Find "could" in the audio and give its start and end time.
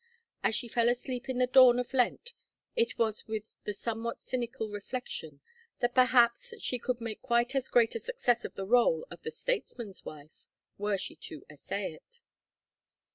6.79-7.01